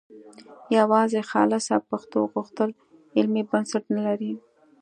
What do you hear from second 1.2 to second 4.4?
خالصه پښتو غوښتل علمي بنسټ نه لري